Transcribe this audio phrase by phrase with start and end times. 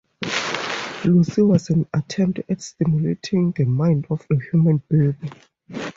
[1.05, 5.29] Lucy was an attempt at simulating the mind of a human baby.